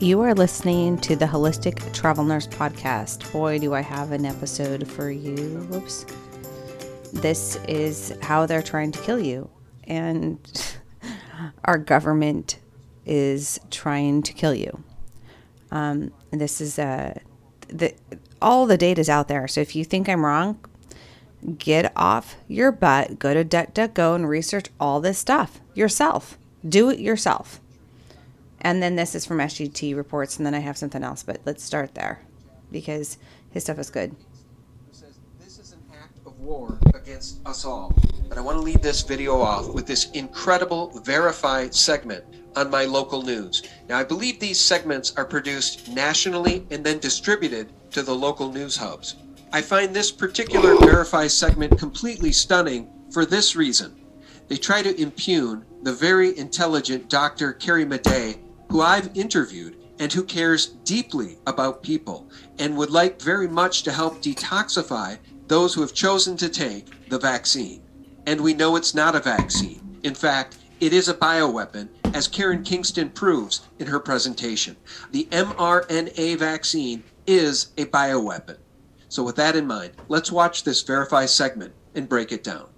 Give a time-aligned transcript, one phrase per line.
[0.00, 3.32] You are listening to the Holistic Travel Nurse Podcast.
[3.32, 5.34] Boy, do I have an episode for you.
[5.70, 6.06] Whoops.
[7.12, 9.50] This is how they're trying to kill you.
[9.88, 10.38] And
[11.64, 12.60] our government
[13.06, 14.84] is trying to kill you.
[15.72, 17.18] Um, this is uh,
[17.66, 17.92] the
[18.40, 19.48] all the data is out there.
[19.48, 20.64] So if you think I'm wrong,
[21.58, 26.38] get off your butt, go to DuckDuckGo and research all this stuff yourself.
[26.64, 27.60] Do it yourself.
[28.60, 31.62] And then this is from SGT reports, and then I have something else, but let's
[31.62, 32.20] start there
[32.70, 33.18] because
[33.50, 34.14] his stuff is good.
[35.38, 37.94] this is an act of war against us all.
[38.28, 42.24] But I want to lead this video off with this incredible verified segment
[42.56, 43.62] on my local news.
[43.88, 48.76] Now, I believe these segments are produced nationally and then distributed to the local news
[48.76, 49.16] hubs.
[49.52, 53.94] I find this particular verify segment completely stunning for this reason.
[54.48, 57.52] They try to impugn the very intelligent Dr.
[57.54, 58.38] Carrie Madej
[58.70, 63.92] who I've interviewed and who cares deeply about people and would like very much to
[63.92, 67.82] help detoxify those who have chosen to take the vaccine.
[68.26, 69.98] And we know it's not a vaccine.
[70.02, 74.76] In fact, it is a bioweapon, as Karen Kingston proves in her presentation.
[75.10, 78.58] The mRNA vaccine is a bioweapon.
[79.08, 82.68] So, with that in mind, let's watch this Verify segment and break it down.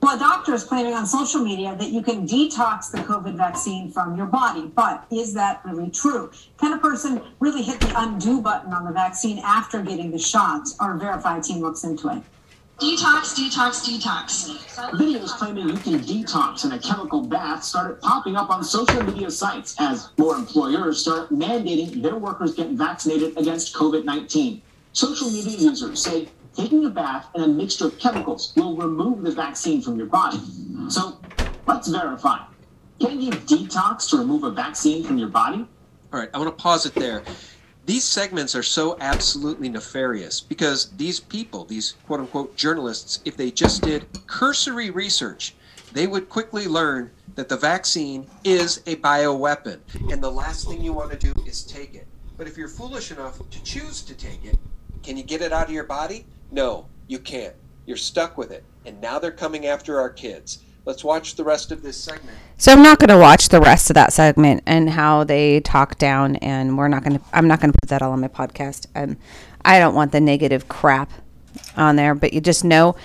[0.00, 3.90] Well, a doctor is claiming on social media that you can detox the COVID vaccine
[3.90, 6.30] from your body, but is that really true?
[6.58, 10.76] Can a person really hit the undo button on the vaccine after getting the shots?
[10.78, 12.22] Our verified team looks into it.
[12.78, 14.56] Detox, detox, detox.
[14.92, 19.28] Videos claiming you can detox in a chemical bath started popping up on social media
[19.32, 24.62] sites as more employers start mandating their workers get vaccinated against COVID 19.
[24.92, 26.28] Social media users say
[26.58, 30.40] taking a bath in a mixture of chemicals will remove the vaccine from your body.
[30.88, 31.20] So
[31.66, 32.40] let's verify.
[33.00, 35.66] Can you detox to remove a vaccine from your body?
[36.12, 37.22] All right, I want to pause it there.
[37.86, 43.50] These segments are so absolutely nefarious because these people, these quote unquote journalists, if they
[43.52, 45.54] just did cursory research,
[45.92, 49.78] they would quickly learn that the vaccine is a bioweapon.
[50.12, 52.06] And the last thing you want to do is take it.
[52.36, 54.58] But if you're foolish enough to choose to take it,
[55.02, 56.26] can you get it out of your body?
[56.50, 57.54] No, you can't.
[57.86, 58.64] You're stuck with it.
[58.84, 60.60] And now they're coming after our kids.
[60.84, 62.36] Let's watch the rest of this segment.
[62.56, 65.98] So I'm not going to watch the rest of that segment and how they talk
[65.98, 67.24] down, and we're not going to.
[67.32, 68.86] I'm not going to put that all on my podcast.
[68.94, 69.18] Um,
[69.64, 71.10] I don't want the negative crap
[71.76, 72.96] on there, but you just know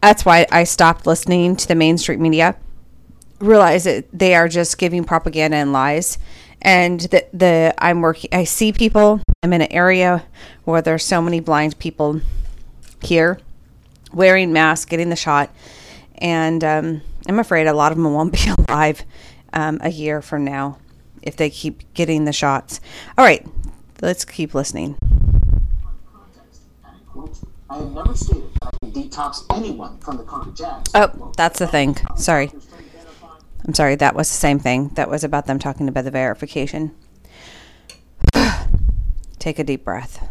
[0.00, 2.56] that's why I stopped listening to the mainstream media.
[3.40, 6.18] Realize that they are just giving propaganda and lies,
[6.62, 8.30] and the the I'm working.
[8.32, 9.20] I see people.
[9.42, 10.24] I'm in an area
[10.64, 12.20] where there's so many blind people
[13.02, 13.38] here
[14.12, 15.50] wearing masks, getting the shot.
[16.16, 19.04] And um, I'm afraid a lot of them won't be alive
[19.52, 20.78] um, a year from now
[21.22, 22.80] if they keep getting the shots.
[23.16, 23.46] All right,
[24.00, 24.96] let's keep listening.
[30.94, 31.96] Oh, that's the thing.
[32.16, 32.50] Sorry.
[33.66, 34.88] I'm sorry, that was the same thing.
[34.94, 36.94] That was about them talking about the verification.
[39.38, 40.26] Take a deep breath.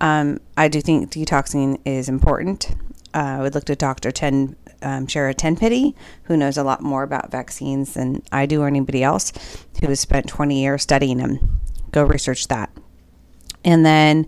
[0.00, 2.74] Um, I do think detoxing is important.
[3.12, 4.10] Uh, we looked at Dr.
[4.10, 5.94] Ten, um, Sherri Tenpenny,
[6.24, 9.32] who knows a lot more about vaccines than I do or anybody else,
[9.80, 11.60] who has spent 20 years studying them.
[11.90, 12.70] Go research that.
[13.64, 14.26] And then,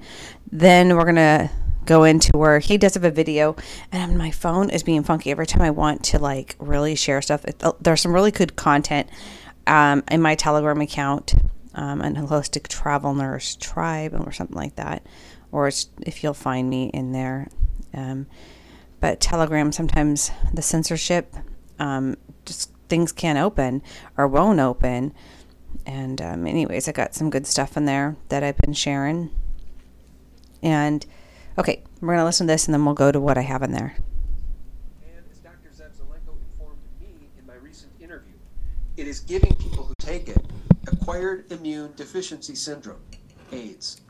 [0.50, 1.50] then we're gonna
[1.86, 3.56] go into where he does have a video,
[3.90, 7.44] and my phone is being funky every time I want to like really share stuff.
[7.44, 9.08] It, uh, there's some really good content
[9.66, 11.34] um, in my Telegram account,
[11.74, 15.02] um, an holistic travel nurse tribe or something like that
[15.52, 15.70] or
[16.00, 17.48] if you'll find me in there.
[17.94, 18.26] Um,
[19.00, 21.34] but Telegram, sometimes the censorship,
[21.78, 23.82] um, just things can't open
[24.16, 25.12] or won't open.
[25.84, 29.30] And, um, anyways, I got some good stuff in there that I've been sharing.
[30.62, 31.04] And,
[31.58, 33.62] okay, we're going to listen to this and then we'll go to what I have
[33.62, 33.96] in there.
[35.02, 35.68] And as Dr.
[35.70, 38.34] Zev Zelenko informed me in my recent interview,
[38.96, 40.44] it is giving people who take it
[40.86, 43.00] acquired immune deficiency syndrome,
[43.50, 44.00] AIDS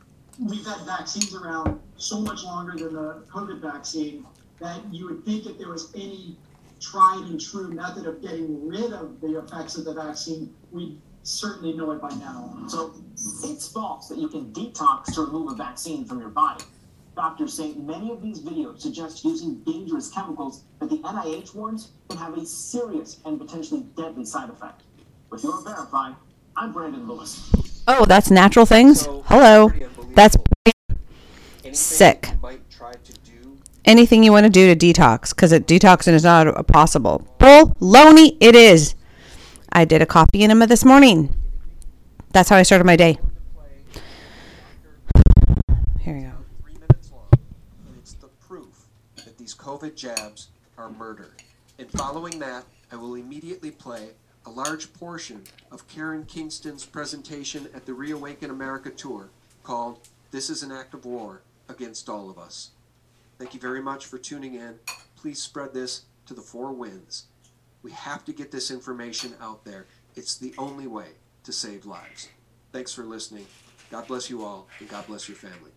[0.49, 4.27] we've had vaccines around so much longer than the COVID vaccine
[4.61, 6.37] that you would think if there was any
[6.81, 11.73] tried and true method of getting rid of the effects of the vaccine, we'd certainly
[11.73, 12.65] know it by now.
[12.69, 12.94] So
[13.44, 16.65] it's false that you can detox to remove a vaccine from your body.
[17.15, 22.19] Doctors say many of these videos suggest using dangerous chemicals that the NIH warns can
[22.19, 24.83] have a serious and potentially deadly side effect.
[25.31, 26.12] With your Verify,
[26.56, 27.71] I'm Brandon Lewis.
[27.88, 29.02] Oh, that's natural things?
[29.02, 29.73] So, Hello.
[30.14, 30.37] That's
[31.73, 32.31] sick.
[33.84, 37.26] Anything you want to do to detox, because detoxing is not possible.
[37.38, 38.94] Bull, loney, it is.
[39.73, 41.34] I did a coffee enema this morning.
[42.31, 43.19] That's how I started my day.
[46.00, 46.32] Here we go.
[46.62, 47.29] Three minutes long,
[47.87, 48.87] and it's the proof
[49.17, 50.49] that these COVID jabs
[50.79, 51.34] are murder.
[51.79, 54.11] And following that, I will immediately play
[54.44, 59.29] a large portion of Karen Kingston's presentation at the Reawaken America tour
[59.62, 60.00] called
[60.31, 62.71] This is an Act of War Against All of Us.
[63.39, 64.79] Thank you very much for tuning in.
[65.17, 67.27] Please spread this to the four winds.
[67.83, 69.87] We have to get this information out there.
[70.17, 71.09] It's the only way
[71.44, 72.29] to save lives.
[72.73, 73.47] Thanks for listening.
[73.91, 75.71] God bless you all, and God bless your family.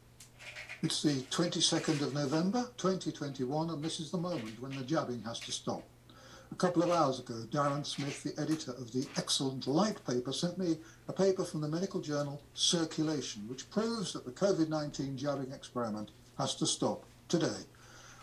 [0.81, 5.39] It's the 22nd of November 2021, and this is the moment when the jabbing has
[5.41, 5.83] to stop.
[6.51, 10.57] A couple of hours ago, Darren Smith, the editor of the excellent Light paper, sent
[10.57, 10.77] me
[11.07, 16.11] a paper from the medical journal Circulation, which proves that the COVID 19 jabbing experiment
[16.37, 17.65] has to stop today.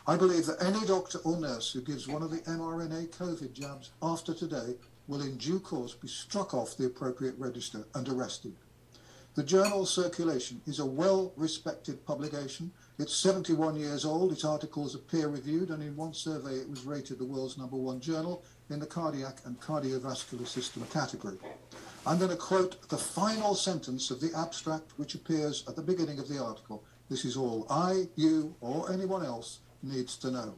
[0.06, 3.90] I believe that any doctor or nurse who gives one of the mRNA COVID jabs
[4.00, 4.76] after today
[5.08, 8.54] will in due course be struck off the appropriate register and arrested.
[9.34, 12.70] The journal Circulation is a well respected publication.
[12.98, 14.32] It's 71 years old.
[14.32, 17.76] Its articles are peer reviewed, and in one survey, it was rated the world's number
[17.76, 21.38] one journal in the cardiac and cardiovascular system category.
[22.06, 26.18] I'm going to quote the final sentence of the abstract, which appears at the beginning
[26.18, 26.84] of the article.
[27.08, 30.54] This is all I, you, or anyone else needs to know.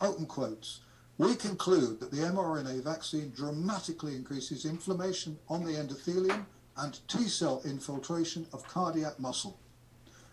[0.00, 0.80] Open quotes.
[1.18, 6.46] We conclude that the mRNA vaccine dramatically increases inflammation on the endothelium
[6.76, 9.58] and T cell infiltration of cardiac muscle,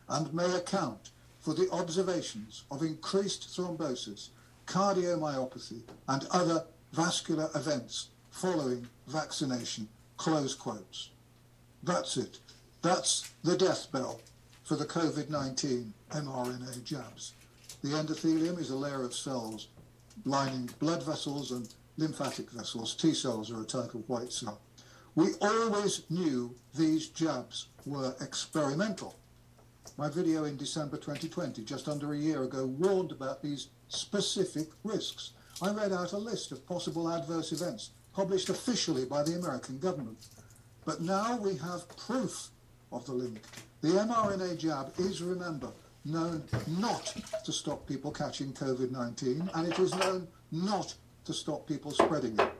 [0.08, 1.10] and may account
[1.44, 4.30] for the observations of increased thrombosis,
[4.66, 6.64] cardiomyopathy, and other
[6.94, 9.90] vascular events following vaccination.
[10.16, 11.10] Close quotes.
[11.84, 12.40] That's it.
[12.82, 14.22] That's the death bell
[14.64, 17.34] for the COVID 19 mRNA jabs.
[17.84, 19.68] The endothelium is a layer of cells
[20.24, 21.68] lining blood vessels and
[21.98, 22.96] lymphatic vessels.
[22.96, 24.62] T cells are a type of white cell.
[25.16, 29.16] We always knew these jabs were experimental.
[29.98, 35.32] My video in December 2020, just under a year ago, warned about these specific risks.
[35.62, 40.28] I read out a list of possible adverse events published officially by the American government.
[40.86, 42.50] But now we have proof
[42.92, 43.42] of the link.
[43.82, 45.72] The mRNA jab is, remember,
[46.06, 47.16] known not
[47.46, 50.94] to stop people catching COVID 19, and it is known not
[51.26, 52.52] to stop people spreading it.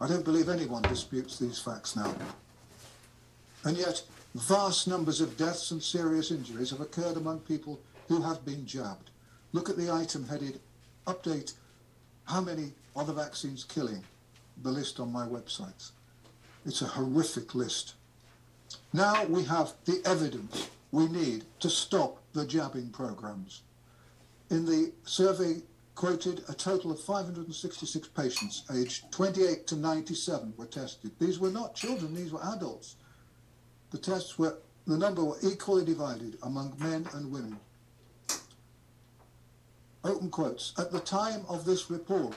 [0.00, 2.14] I don't believe anyone disputes these facts now.
[3.64, 4.02] And yet,
[4.34, 9.10] vast numbers of deaths and serious injuries have occurred among people who have been jabbed.
[9.52, 10.60] Look at the item headed
[11.06, 11.54] Update
[12.24, 14.04] How many are the vaccines killing?
[14.62, 15.90] The list on my website.
[16.66, 17.94] It's a horrific list.
[18.92, 23.62] Now we have the evidence we need to stop the jabbing programs.
[24.50, 25.62] In the survey
[25.94, 31.10] quoted, a total of 566 patients aged 28 to 97 were tested.
[31.18, 32.96] These were not children, these were adults.
[33.90, 34.56] The tests were,
[34.86, 37.58] the number were equally divided among men and women.
[40.04, 40.72] Open quotes.
[40.78, 42.36] At the time of this report,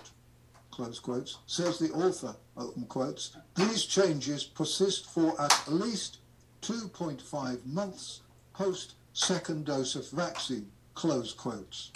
[0.72, 6.18] close quotes, says the author, open quotes, these changes persist for at least
[6.62, 8.22] 2.5 months
[8.54, 11.92] post second dose of vaccine, close quotes.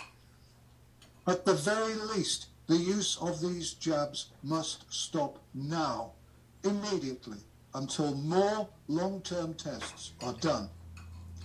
[1.25, 6.11] At the very least, the use of these jabs must stop now,
[6.63, 7.39] immediately,
[7.73, 10.69] until more long-term tests are done.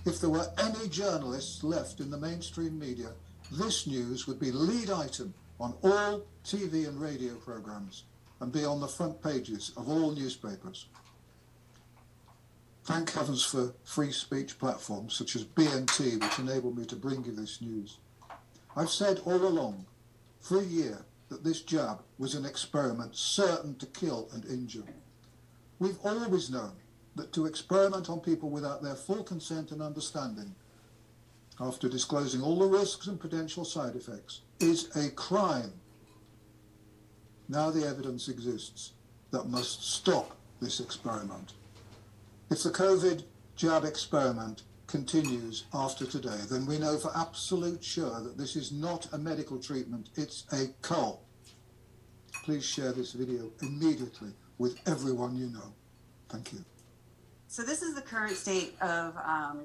[0.05, 3.09] If there were any journalists left in the mainstream media,
[3.51, 8.03] this news would be lead item on all TV and radio programs
[8.41, 10.87] and be on the front pages of all newspapers.
[12.83, 17.31] Thank heavens for free speech platforms such as BNT, which enable me to bring you
[17.31, 17.99] this news.
[18.75, 19.85] I've said all along,
[20.41, 24.83] for a year, that this jab was an experiment certain to kill and injure.
[25.83, 26.71] We've always known
[27.17, 30.55] that to experiment on people without their full consent and understanding,
[31.59, 35.73] after disclosing all the risks and potential side effects, is a crime.
[37.49, 38.93] Now the evidence exists
[39.31, 41.51] that must stop this experiment.
[42.49, 43.25] If the COVID
[43.57, 49.11] jab experiment continues after today, then we know for absolute sure that this is not
[49.11, 51.25] a medical treatment, it's a cult.
[52.43, 55.73] Please share this video immediately with everyone you know.
[56.27, 56.59] Thank you.
[57.47, 59.61] So this is the current state of um,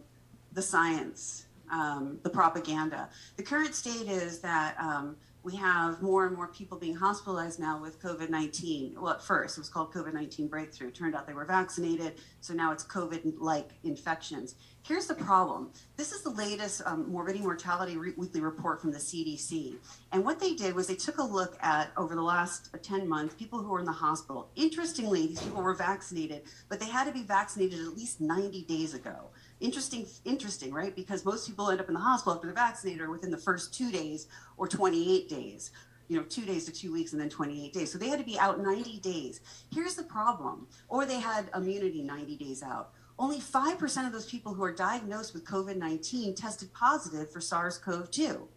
[0.53, 3.09] the science, um, the propaganda.
[3.37, 5.17] The current state is that um,
[5.49, 8.97] we have more and more people being hospitalized now with COVID 19.
[9.01, 10.89] Well, at first it was called COVID 19 breakthrough.
[10.89, 12.17] It Turned out they were vaccinated.
[12.43, 14.57] So now it's COVID like infections.
[14.83, 18.99] Here's the problem this is the latest um, morbidity mortality re- weekly report from the
[18.99, 19.77] CDC.
[20.13, 23.35] And what they did was they took a look at over the last 10 months
[23.35, 24.51] people who were in the hospital.
[24.55, 28.93] Interestingly, these people were vaccinated, but they had to be vaccinated at least 90 days
[28.93, 30.95] ago interesting interesting right?
[30.95, 33.75] Because most people end up in the hospital after they're vaccinated or within the first
[33.75, 35.71] two days or 28 days
[36.09, 37.93] you know two days to two weeks and then 28 days.
[37.93, 39.41] So they had to be out 90 days.
[39.73, 40.67] Here's the problem.
[40.89, 42.93] Or they had immunity 90 days out.
[43.19, 48.49] Only 5% of those people who are diagnosed with covid-19 tested positive for sars-cov-2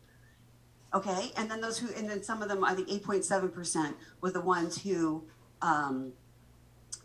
[0.93, 1.31] okay?
[1.37, 4.81] And then those who and then some of them i think 8.7% were the ones
[4.81, 5.23] who
[5.61, 6.13] um,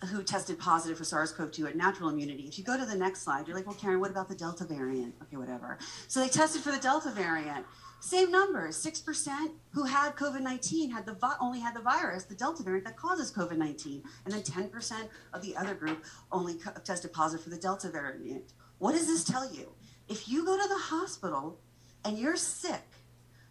[0.05, 2.45] who tested positive for SARS-CoV-2 had natural immunity.
[2.45, 4.65] If you go to the next slide, you're like, well, Karen, what about the Delta
[4.65, 5.15] variant?
[5.23, 5.79] Okay, whatever.
[6.09, 7.65] So they tested for the Delta variant.
[8.01, 12.63] Same numbers, 6% who had COVID-19 had the vi- only had the virus, the Delta
[12.63, 14.03] variant that causes COVID-19.
[14.25, 18.53] And then 10% of the other group only co- tested positive for the Delta variant.
[18.79, 19.73] What does this tell you?
[20.09, 21.59] If you go to the hospital
[22.05, 22.85] and you're sick,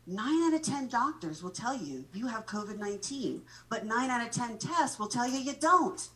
[0.05, 4.25] nine out of 10 doctors will tell you you have COVID 19, but nine out
[4.25, 6.07] of 10 tests will tell you you don't.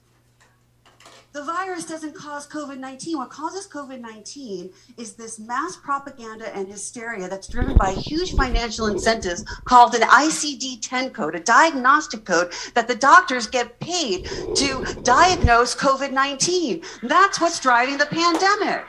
[1.31, 3.17] The virus doesn't cause COVID 19.
[3.17, 8.87] What causes COVID 19 is this mass propaganda and hysteria that's driven by huge financial
[8.87, 14.83] incentives called an ICD 10 code, a diagnostic code that the doctors get paid to
[15.03, 16.81] diagnose COVID 19.
[17.03, 18.85] That's what's driving the pandemic.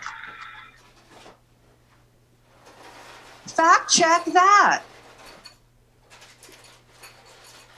[3.49, 4.83] Fact check that.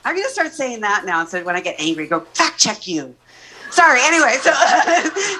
[0.04, 2.86] I'm going to start saying that now instead when I get angry, go fact check
[2.86, 3.16] you.
[3.72, 4.00] Sorry.
[4.02, 4.52] Anyway, so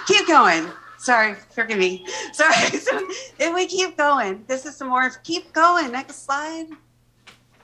[0.06, 0.66] keep going.
[0.98, 2.06] Sorry, forgive me.
[2.32, 2.54] Sorry.
[2.82, 3.08] So
[3.38, 5.10] if we keep going, this is some more.
[5.22, 5.92] Keep going.
[5.92, 6.68] Next slide.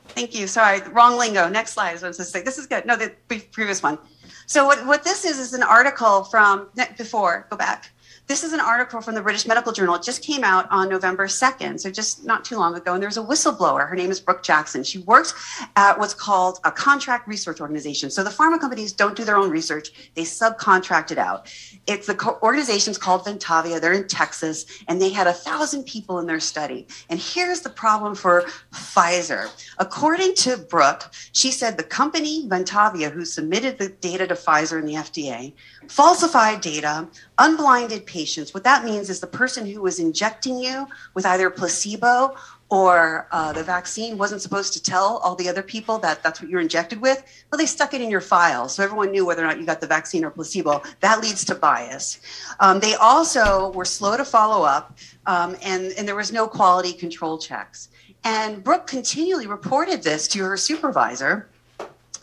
[0.09, 0.47] Thank you.
[0.47, 1.49] Sorry, wrong lingo.
[1.49, 2.43] Next slide is what I was going to say.
[2.43, 2.87] This is good.
[2.87, 3.13] No, the
[3.53, 3.99] previous one.
[4.47, 7.47] So what, what this is is an article from before.
[7.51, 7.91] Go back.
[8.29, 9.95] This is an article from the British Medical Journal.
[9.95, 12.93] It just came out on November 2nd, so just not too long ago.
[12.93, 13.89] And there's a whistleblower.
[13.89, 14.85] Her name is Brooke Jackson.
[14.85, 15.33] She works
[15.77, 18.11] at what's called a contract research organization.
[18.11, 21.51] So the pharma companies don't do their own research, they subcontract it out.
[21.87, 23.81] It's the co- organization's called Ventavia.
[23.81, 26.87] They're in Texas, and they had a thousand people in their study.
[27.09, 28.43] And here's the problem for
[28.75, 29.49] Pfizer.
[29.79, 34.87] According to Brooke, she said the company Ventavia, who submitted the data to Pfizer and
[34.87, 35.55] the FDA,
[35.89, 37.09] falsified data,
[37.39, 38.18] unblinded patients.
[38.55, 42.37] What that means is the person who was injecting you with either placebo
[42.71, 46.51] or uh, the vaccine wasn't supposed to tell all the other people that that's what
[46.51, 47.23] you're injected with.
[47.51, 49.81] Well, they stuck it in your file, so everyone knew whether or not you got
[49.81, 50.83] the vaccine or placebo.
[51.01, 52.21] That leads to bias.
[52.61, 56.93] Um, they also were slow to follow up, um, and, and there was no quality
[56.93, 57.89] control checks.
[58.25, 61.49] And Brooke continually reported this to her supervisor,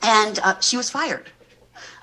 [0.03, 1.31] and uh, she was fired.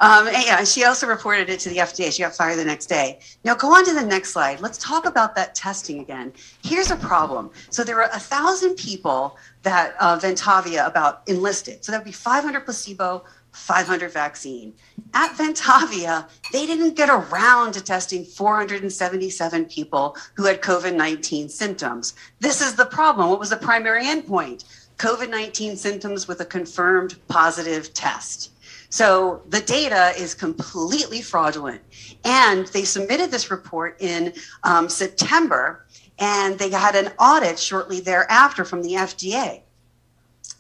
[0.01, 2.13] Um, yeah, she also reported it to the FDA.
[2.13, 3.21] She got fired the next day.
[3.45, 4.61] Now, go on to the next slide.
[4.61, 6.33] Let's talk about that testing again.
[6.63, 7.51] Here's a problem.
[7.71, 11.85] So there were a thousand people that uh, Ventavia about enlisted.
[11.85, 14.73] So that would be 500 placebo, 500 vaccine.
[15.15, 22.15] At Ventavia, they didn't get around to testing 477 people who had COVID 19 symptoms.
[22.41, 23.29] This is the problem.
[23.31, 24.65] What was the primary endpoint?
[24.97, 28.52] COVID 19 symptoms with a confirmed positive test.
[28.93, 31.81] So the data is completely fraudulent.
[32.27, 34.35] And they submitted this report in
[34.65, 35.87] um, September,
[36.19, 39.63] and they had an audit shortly thereafter from the FDA.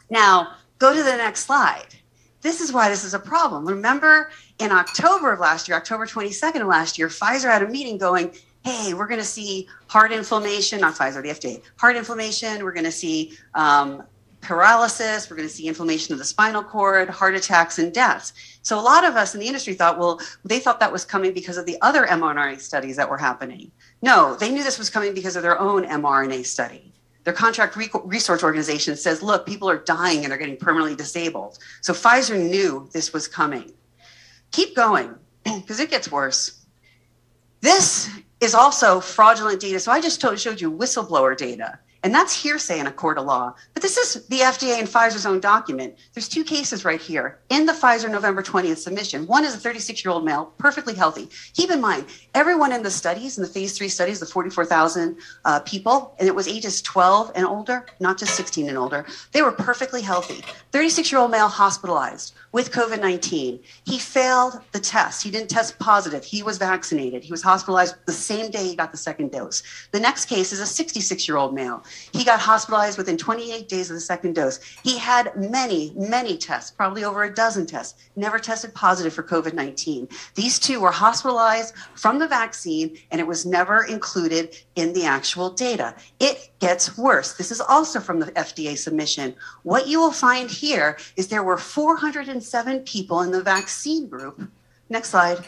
[0.08, 1.88] Now, go to the next slide.
[2.40, 3.68] This is why this is a problem.
[3.68, 7.98] Remember in October of last year, October 22nd of last year, Pfizer had a meeting
[7.98, 8.34] going,
[8.64, 12.64] hey, we're going to see heart inflammation, not Pfizer, the FDA, heart inflammation.
[12.64, 14.04] We're going to see um,
[14.42, 15.30] paralysis.
[15.30, 18.32] We're going to see inflammation of the spinal cord, heart attacks, and deaths.
[18.62, 21.32] So a lot of us in the industry thought, well, they thought that was coming
[21.32, 23.70] because of the other mRNA studies that were happening.
[24.02, 26.92] No, they knew this was coming because of their own mRNA study.
[27.24, 31.58] Their contract research organization says, look, people are dying and they're getting permanently disabled.
[31.80, 33.72] So Pfizer knew this was coming.
[34.50, 36.64] Keep going because it gets worse.
[37.60, 39.78] This is also fraudulent data.
[39.78, 41.78] So I just told, showed you whistleblower data.
[42.04, 43.54] And that's hearsay in a court of law.
[43.74, 45.96] But this is the FDA and Pfizer's own document.
[46.14, 49.26] There's two cases right here in the Pfizer November 20th submission.
[49.26, 51.28] One is a 36 year old male, perfectly healthy.
[51.54, 55.60] Keep in mind, everyone in the studies, in the phase three studies, the 44,000 uh,
[55.60, 59.52] people, and it was ages 12 and older, not just 16 and older, they were
[59.52, 60.44] perfectly healthy.
[60.72, 63.60] 36 year old male hospitalized with COVID 19.
[63.84, 65.22] He failed the test.
[65.22, 66.24] He didn't test positive.
[66.24, 67.24] He was vaccinated.
[67.24, 69.62] He was hospitalized the same day he got the second dose.
[69.90, 71.84] The next case is a 66 year old male.
[72.12, 74.60] He got hospitalized within 28 days of the second dose.
[74.84, 79.54] He had many, many tests, probably over a dozen tests, never tested positive for COVID
[79.54, 80.08] 19.
[80.34, 85.50] These two were hospitalized from the vaccine, and it was never included in the actual
[85.50, 85.94] data.
[86.20, 87.34] It gets worse.
[87.34, 89.34] This is also from the FDA submission.
[89.64, 94.48] What you will find here is there were 407 people in the vaccine group.
[94.88, 95.44] Next slide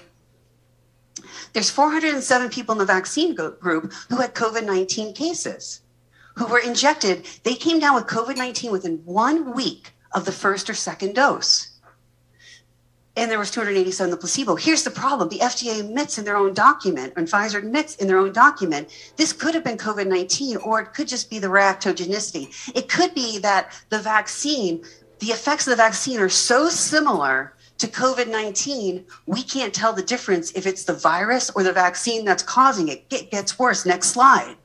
[1.53, 5.83] there's 407 people in the vaccine group who had COVID 19 cases,
[6.35, 7.27] who were injected.
[7.45, 11.74] They came down with COVID 19 within one week of the first or second dose.
[13.17, 14.57] And there was 287 in the placebo.
[14.57, 15.29] Here's the problem.
[15.29, 19.33] The FDA admits in their own document, and Pfizer admits in their own document, this
[19.33, 22.73] could have been COVID 19, or it could just be the reactogenicity.
[22.75, 24.85] It could be that the vaccine,
[25.21, 30.03] the effects of the vaccine are so similar to COVID 19, we can't tell the
[30.03, 33.05] difference if it's the virus or the vaccine that's causing it.
[33.11, 33.85] It gets worse.
[33.85, 34.57] Next slide.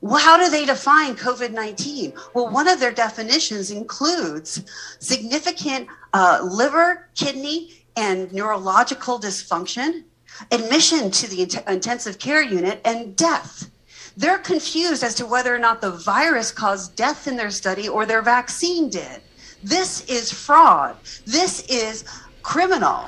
[0.00, 2.12] Well, how do they define COVID 19?
[2.34, 4.62] Well, one of their definitions includes
[4.98, 10.04] significant uh, liver, kidney, and neurological dysfunction,
[10.50, 13.70] admission to the int- intensive care unit, and death.
[14.16, 18.06] They're confused as to whether or not the virus caused death in their study or
[18.06, 19.20] their vaccine did.
[19.62, 20.96] This is fraud.
[21.24, 22.04] This is
[22.42, 23.06] criminal.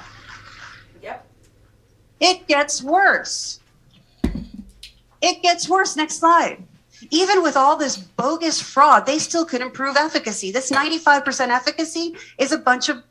[1.02, 1.26] Yep.
[2.20, 3.60] It gets worse.
[5.22, 5.96] It gets worse.
[5.96, 6.62] Next slide.
[7.10, 10.50] Even with all this bogus fraud, they still couldn't prove efficacy.
[10.50, 13.02] This 95% efficacy is a bunch of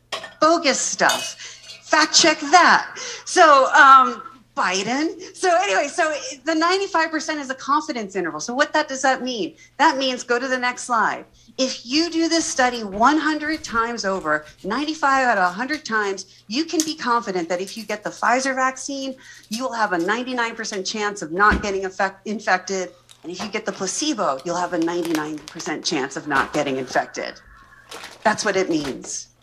[0.41, 1.54] bogus stuff.
[1.85, 2.97] Fact check that.
[3.25, 4.23] So, um,
[4.55, 5.21] Biden.
[5.35, 6.15] So anyway, so
[6.45, 8.39] the 95% is a confidence interval.
[8.39, 9.55] So what that does that mean?
[9.77, 11.25] That means go to the next slide.
[11.57, 16.79] If you do this study 100 times over, 95 out of 100 times, you can
[16.85, 19.15] be confident that if you get the Pfizer vaccine,
[19.49, 22.89] you will have a 99% chance of not getting effect, infected.
[23.23, 27.39] And if you get the placebo, you'll have a 99% chance of not getting infected.
[28.23, 29.34] That's what it means.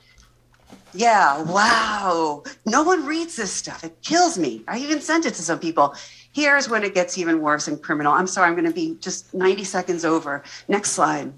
[0.94, 2.42] Yeah, wow.
[2.66, 3.84] No one reads this stuff.
[3.84, 4.62] It kills me.
[4.68, 5.94] I even sent it to some people.
[6.32, 8.12] Here's when it gets even worse and criminal.
[8.12, 10.42] I'm sorry, I'm going to be just 90 seconds over.
[10.68, 11.32] Next slide.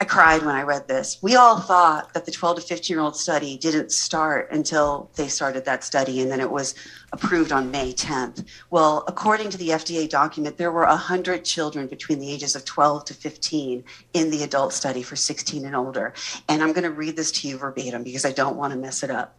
[0.00, 1.18] I cried when I read this.
[1.22, 5.26] We all thought that the 12 to 15 year old study didn't start until they
[5.26, 6.76] started that study and then it was
[7.12, 8.44] approved on May 10th.
[8.70, 13.06] Well, according to the FDA document, there were 100 children between the ages of 12
[13.06, 13.82] to 15
[14.12, 16.14] in the adult study for 16 and older.
[16.48, 19.02] And I'm going to read this to you verbatim because I don't want to mess
[19.02, 19.34] it up.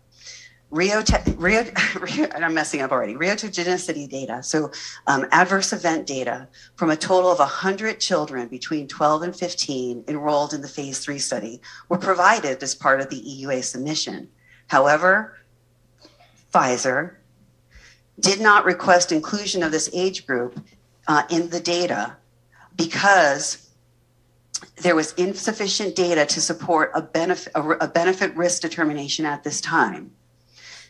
[0.71, 1.01] Rio,
[1.37, 1.65] Rio,
[1.99, 3.15] Rio, I'm messing up already.
[3.15, 4.71] Reotogenicity data, so
[5.07, 10.53] um, adverse event data from a total of 100 children between 12 and 15 enrolled
[10.53, 14.29] in the phase three study were provided as part of the EUA submission.
[14.67, 15.37] However,
[16.53, 17.15] Pfizer
[18.19, 20.59] did not request inclusion of this age group
[21.07, 22.15] uh, in the data
[22.75, 23.69] because
[24.77, 29.61] there was insufficient data to support a benefit, a, a benefit risk determination at this
[29.61, 30.11] time.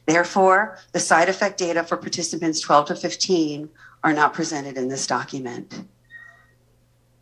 [0.06, 3.70] Therefore, the side effect data for participants 12 to 15
[4.04, 5.84] are not presented in this document.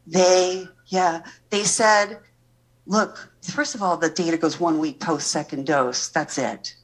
[0.05, 2.19] They, yeah, they said,
[2.85, 6.07] look, first of all, the data goes one week post second dose.
[6.09, 6.75] That's it.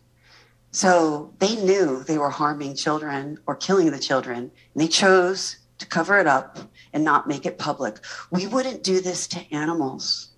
[0.71, 5.85] So they knew they were harming children or killing the children, and they chose to
[5.85, 6.57] cover it up
[6.93, 7.99] and not make it public.
[8.31, 10.29] We wouldn't do this to animals.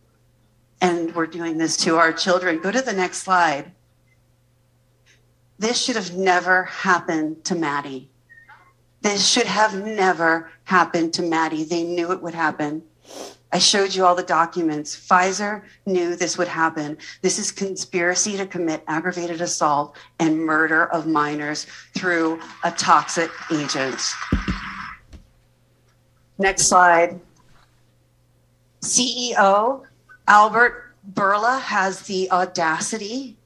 [0.82, 2.60] And we're doing this to our children.
[2.60, 3.72] Go to the next slide.
[5.58, 8.10] This should have never happened to Maddie.
[9.02, 11.64] This should have never happened to Maddie.
[11.64, 12.84] They knew it would happen.
[13.54, 14.96] I showed you all the documents.
[14.96, 16.98] Pfizer knew this would happen.
[17.22, 24.02] This is conspiracy to commit aggravated assault and murder of minors through a toxic agent.
[26.38, 27.22] Next slide.
[28.82, 29.84] CEO
[30.28, 33.38] Albert Bourla has the audacity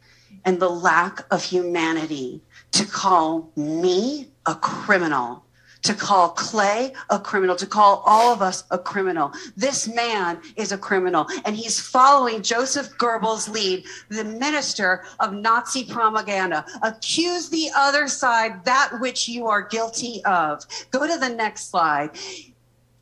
[0.50, 5.44] and the lack of humanity to call me a criminal,
[5.84, 9.32] to call Clay a criminal, to call all of us a criminal.
[9.56, 15.86] This man is a criminal, and he's following Joseph Goebbels' lead, the minister of Nazi
[15.86, 16.66] propaganda.
[16.82, 20.66] Accuse the other side that which you are guilty of.
[20.90, 22.10] Go to the next slide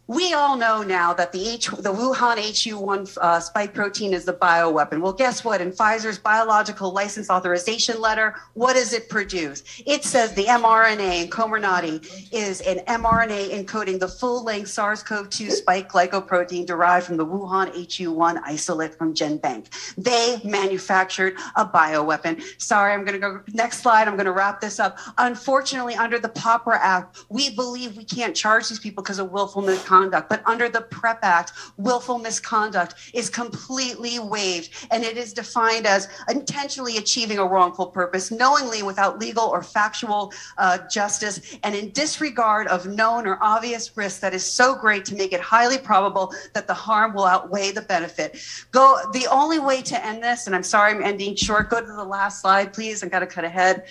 [0.08, 4.34] we all know now that the H, the Wuhan HU1 uh, spike protein is the
[4.34, 5.02] bioweapon.
[5.02, 5.60] Well, guess what?
[5.60, 9.64] In Pfizer's biological license authorization letter, what does it produce?
[9.86, 16.66] It says the mRNA in Comirnaty is an mRNA encoding the full-length SARS-CoV-2 spike glycoprotein
[16.66, 19.68] derived from the Wuhan HU1 isolate from GenBank.
[19.98, 22.42] They manufactured a bioweapon.
[22.62, 24.08] Sorry, I'm going to go next slide.
[24.08, 24.98] I'm going to wrap this up.
[25.18, 29.62] Unfortunately, under the POPRA Act, we believe we can't charge these people because of willful
[29.62, 29.97] misconduct
[30.30, 36.08] But under the PrEP Act, willful misconduct is completely waived and it is defined as
[36.30, 42.68] intentionally achieving a wrongful purpose, knowingly without legal or factual uh, justice, and in disregard
[42.68, 46.68] of known or obvious risks that is so great to make it highly probable that
[46.68, 48.40] the harm will outweigh the benefit.
[48.72, 49.00] Go.
[49.14, 51.70] The only way to end this, and I'm sorry I'm ending short.
[51.70, 53.04] Go to the last slide, please.
[53.04, 53.86] I've got to cut ahead.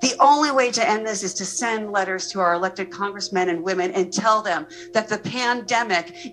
[0.00, 3.62] The only way to end this is to send letters to our elected congressmen and
[3.64, 5.47] women and tell them that the pandemic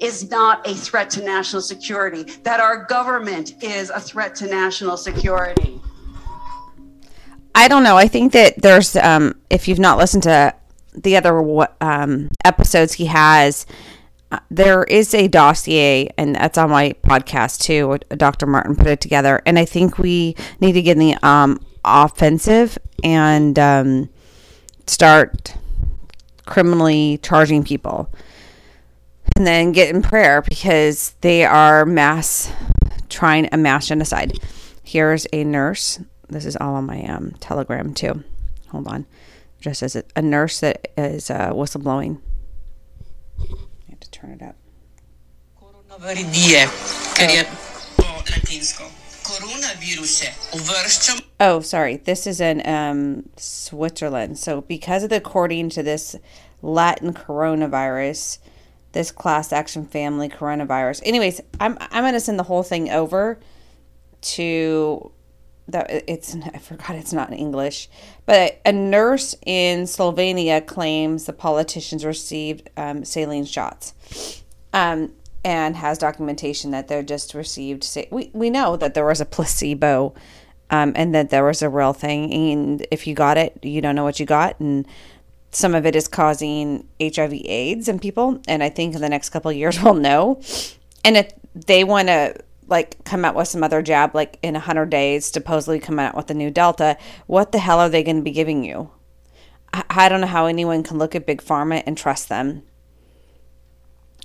[0.01, 4.97] is not a threat to national security, that our government is a threat to national
[4.97, 5.79] security.
[7.53, 7.97] I don't know.
[7.97, 10.53] I think that there's, um, if you've not listened to
[10.93, 13.65] the other um, episodes he has,
[14.31, 17.97] uh, there is a dossier, and that's on my podcast too.
[18.09, 18.45] Dr.
[18.45, 22.77] Martin put it together, and I think we need to get in the um, offensive
[23.03, 24.09] and um,
[24.87, 25.55] start
[26.45, 28.09] criminally charging people,
[29.35, 32.51] and then get in prayer because they are mass
[33.09, 34.39] trying a mass genocide.
[34.83, 35.99] Here's a nurse.
[36.29, 38.23] This is all on my um, Telegram too.
[38.69, 39.05] Hold on,
[39.59, 42.21] just as a, a nurse that is uh, whistleblowing
[43.39, 44.55] I have to turn it up.
[51.39, 51.97] Oh, sorry.
[51.97, 54.37] This is in um, Switzerland.
[54.37, 56.15] So, because of the according to this
[56.61, 58.39] Latin coronavirus,
[58.95, 61.01] this class action family coronavirus.
[61.05, 63.37] Anyways, I'm I'm gonna send the whole thing over
[64.21, 65.11] to
[65.67, 67.89] that it's I forgot it's not in English,
[68.25, 75.11] but a nurse in Slovenia claims the politicians received um, saline shots, um,
[75.43, 77.85] and has documentation that they're just received.
[78.09, 80.15] We we know that there was a placebo,
[80.69, 83.95] um, and that there was a real thing, and if you got it, you don't
[83.95, 84.87] know what you got, and
[85.55, 89.51] some of it is causing HIV/AIDS in people, and I think in the next couple
[89.53, 90.41] years we'll know,
[91.05, 92.35] and if they want to
[92.67, 96.31] like come out with some other jab like in 100 days supposedly come out with
[96.31, 98.89] a new delta what the hell are they going to be giving you?
[99.71, 102.63] I, I, don't know how anyone can look at big pharma and trust them.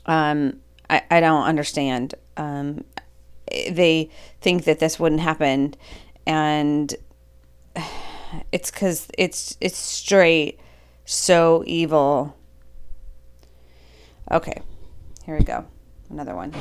[0.06, 2.14] Um i, I don't understand.
[2.36, 2.84] Um
[3.50, 4.08] they
[4.40, 5.74] think that this wouldn't happen
[6.26, 6.94] and
[8.52, 10.58] it's because it's it's straight
[11.10, 12.36] so evil
[14.30, 14.62] okay
[15.26, 15.64] here we go
[16.08, 16.54] another one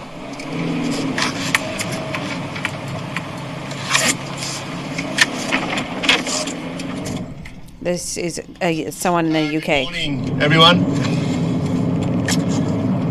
[7.81, 9.83] This is uh, someone in the UK.
[9.83, 10.79] Morning, everyone.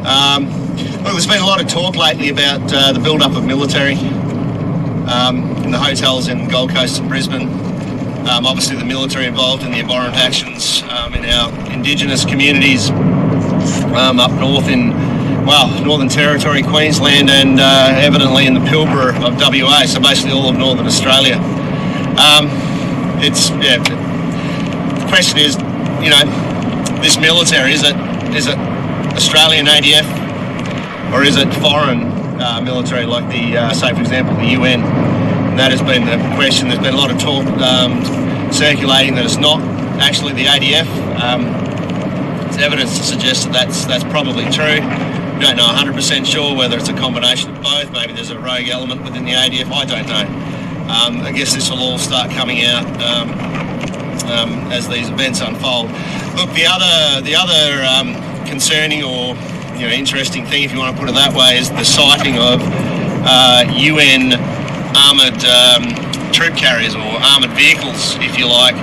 [0.06, 0.44] Um,
[1.04, 3.94] there's been a lot of talk lately about uh, the build-up of military
[5.08, 7.67] um, in the hotels in Gold Coast and Brisbane.
[8.28, 14.20] Um, obviously, the military involved in the abhorrent actions um, in our Indigenous communities um,
[14.20, 14.90] up north in
[15.46, 19.86] well, Northern Territory, Queensland, and uh, evidently in the Pilbara of WA.
[19.86, 21.36] So basically, all of Northern Australia.
[22.20, 22.50] Um,
[23.24, 25.56] it's yeah the question is,
[26.04, 26.22] you know,
[27.00, 27.96] this military is it
[28.36, 28.58] is it
[29.16, 30.06] Australian ADF
[31.12, 32.04] or is it foreign
[32.40, 35.17] uh, military like the uh, say for example the UN?
[35.58, 36.68] That has been the question.
[36.68, 37.98] There's been a lot of talk um,
[38.52, 39.58] circulating that it's not
[39.98, 40.86] actually the ADF.
[41.18, 41.50] Um,
[42.46, 44.78] there's evidence to suggest that that's that's probably true.
[44.78, 47.90] We don't know 100% sure whether it's a combination of both.
[47.90, 49.66] Maybe there's a rogue element within the ADF.
[49.72, 50.26] I don't know.
[50.94, 53.28] Um, I guess this will all start coming out um,
[54.30, 55.90] um, as these events unfold.
[56.38, 58.14] Look, the other the other um,
[58.46, 59.34] concerning or
[59.74, 62.38] you know interesting thing, if you want to put it that way, is the sighting
[62.38, 62.62] of
[63.26, 64.57] uh, UN
[64.98, 65.86] armoured um,
[66.32, 68.74] troop carriers or armoured vehicles, if you like,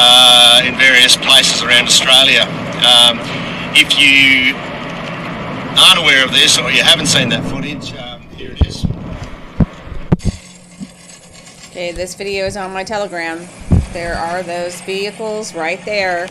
[0.00, 2.42] uh, in various places around Australia.
[2.80, 3.20] Um,
[3.76, 4.56] if you
[5.76, 8.84] aren't aware of this or you haven't seen that footage, um, here it is.
[11.70, 13.46] Okay, this video is on my Telegram
[13.92, 16.28] there are those vehicles right there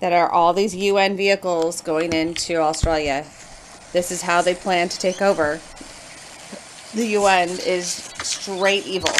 [0.00, 3.26] that are all these UN vehicles going into Australia.
[3.92, 5.60] This is how they plan to take over.
[6.94, 9.10] The UN is straight evil.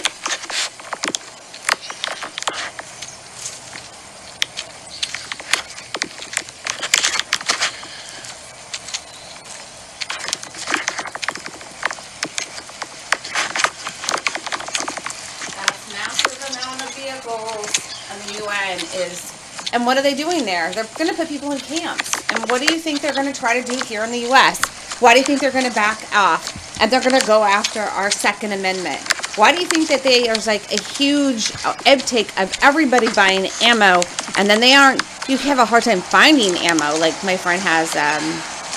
[15.53, 17.71] That massive amount of vehicles
[18.11, 19.35] in the UN is
[19.75, 20.73] and what are they doing there?
[20.73, 22.23] They're going to put people in camps.
[22.31, 24.64] And what do you think they're going to try to do here in the U.S.?
[25.01, 27.80] Why do you think they're going to back off and they're going to go after
[27.80, 29.00] our Second Amendment?
[29.37, 31.52] Why do you think that there's like a huge
[31.87, 34.02] uptake of everybody buying ammo
[34.37, 36.98] and then they aren't, you have a hard time finding ammo?
[36.98, 38.22] Like my friend has um,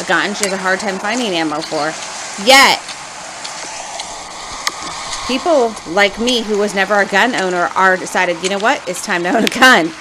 [0.04, 1.94] a gun she has a hard time finding ammo for.
[2.46, 2.82] Yet,
[5.28, 9.06] people like me who was never a gun owner are decided, you know what, it's
[9.06, 9.92] time to own a gun.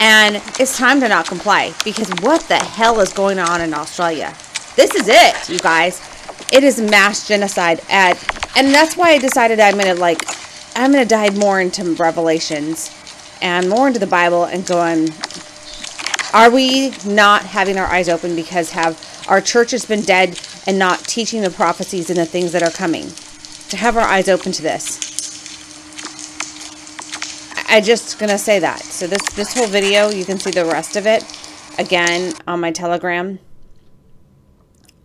[0.00, 4.34] And it's time to not comply because what the hell is going on in Australia?
[4.76, 6.00] This is it, you guys.
[6.54, 8.16] It is mass genocide at
[8.56, 10.22] and that's why I decided I'm gonna like
[10.76, 12.92] I'm gonna dive more into Revelations
[13.42, 15.08] and more into the Bible and going
[16.32, 20.78] are we not having our eyes open because have our church has been dead and
[20.78, 23.08] not teaching the prophecies and the things that are coming?
[23.70, 25.12] To have our eyes open to this.
[27.68, 28.78] I just gonna say that.
[28.78, 31.24] So this this whole video, you can see the rest of it
[31.80, 33.40] again on my Telegram.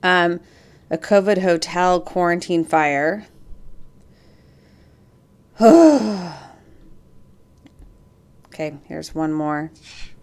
[0.03, 0.41] Um,
[0.89, 3.27] a COVID hotel quarantine fire.
[5.61, 6.33] okay,
[8.85, 9.71] here's one more.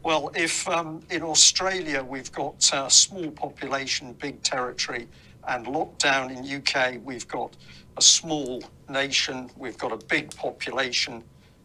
[0.03, 5.09] Well, if um, in Australia we've got a small population, big territory,
[5.49, 7.57] and lockdown in UK we've got
[7.97, 11.23] a small nation, we've got a big population,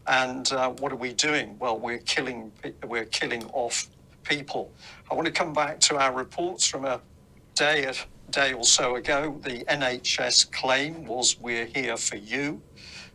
[0.07, 1.57] and uh, what are we doing?
[1.59, 2.51] Well, we're killing
[2.87, 3.87] we're killing off
[4.23, 4.71] people.
[5.09, 6.99] I want to come back to our reports from a
[7.55, 7.93] day a
[8.31, 9.37] day or so ago.
[9.43, 12.61] The NHS claim was we're here for you,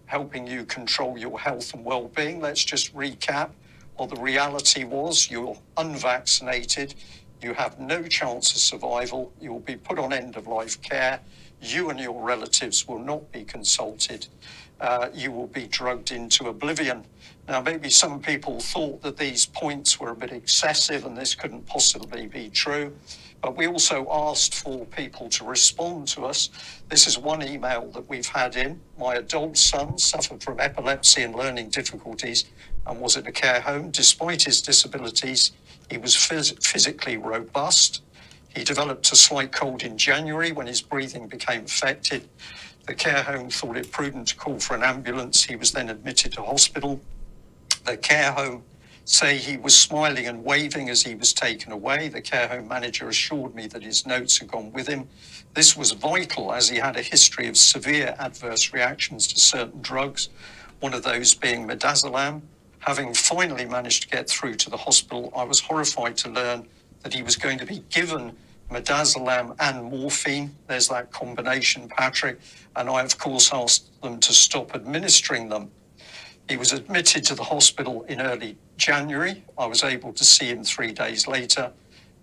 [0.05, 2.41] helping you control your health and well-being.
[2.41, 3.51] Let's just recap
[3.97, 5.31] what the reality was.
[5.31, 6.95] You're unvaccinated.
[7.43, 9.33] You have no chance of survival.
[9.41, 11.21] You will be put on end of life care.
[11.63, 14.27] You and your relatives will not be consulted.
[14.81, 17.05] Uh, you will be drugged into oblivion.
[17.49, 21.65] Now, maybe some people thought that these points were a bit excessive and this couldn't
[21.67, 22.93] possibly be true.
[23.43, 26.51] But we also asked for people to respond to us.
[26.89, 28.81] This is one email that we've had in.
[28.99, 32.45] My adult son suffered from epilepsy and learning difficulties
[32.87, 33.91] and was in a care home.
[33.91, 35.53] Despite his disabilities,
[35.91, 38.03] he was phys- physically robust.
[38.49, 42.29] He developed a slight cold in January when his breathing became affected.
[42.87, 45.45] The care home thought it prudent to call for an ambulance.
[45.45, 47.01] He was then admitted to hospital.
[47.85, 48.65] The care home
[49.07, 52.09] say he was smiling and waving as he was taken away.
[52.09, 55.09] The care home manager assured me that his notes had gone with him.
[55.55, 60.29] This was vital as he had a history of severe adverse reactions to certain drugs,
[60.81, 62.43] one of those being midazolam.
[62.81, 66.67] Having finally managed to get through to the hospital, I was horrified to learn
[67.03, 68.37] that he was going to be given
[68.73, 70.55] midazolam and morphine.
[70.67, 72.41] There's that combination, Patrick.
[72.75, 75.71] And I, of course, asked them to stop administering them.
[76.49, 79.43] He was admitted to the hospital in early January.
[79.59, 81.73] I was able to see him three days later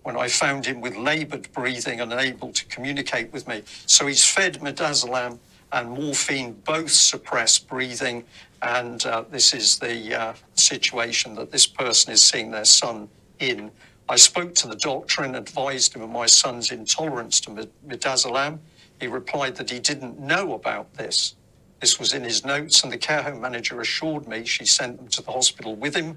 [0.04, 3.64] when I found him with labored breathing and unable to communicate with me.
[3.86, 5.40] So he's fed midazolam
[5.72, 8.24] and morphine, both suppress breathing.
[8.62, 13.10] And uh, this is the uh, situation that this person is seeing their son
[13.40, 13.72] in.
[14.08, 18.60] I spoke to the doctor and advised him of my son's intolerance to midazolam.
[19.00, 21.36] He replied that he didn't know about this.
[21.84, 25.10] This was in his notes, and the care home manager assured me she sent them
[25.10, 26.16] to the hospital with him.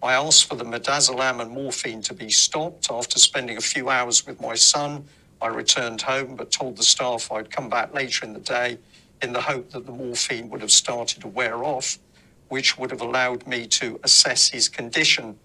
[0.00, 2.88] I asked for the midazolam and morphine to be stopped.
[2.88, 5.06] After spending a few hours with my son,
[5.42, 8.78] I returned home but told the staff I'd come back later in the day
[9.20, 11.98] in the hope that the morphine would have started to wear off,
[12.46, 15.36] which would have allowed me to assess his condition.